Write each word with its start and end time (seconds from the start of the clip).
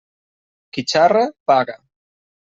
Qui 0.77 0.83
xarra, 0.93 1.21
paga. 1.51 1.77